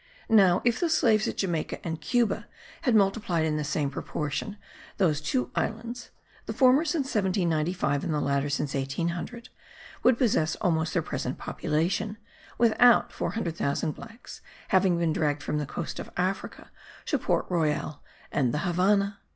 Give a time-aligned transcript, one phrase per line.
[0.29, 2.47] Now, if the slaves at Jamaica and Cuba
[2.81, 4.57] had multiplied in the same proportion,
[4.97, 6.09] those two islands
[6.47, 9.49] (the former since 1795, and the latter since 1800)
[10.01, 12.17] would possess almost their present population,
[12.57, 16.71] without 400,000 blacks having been dragged from the coast of Africa,
[17.05, 19.19] to Port Royal and the Havannah.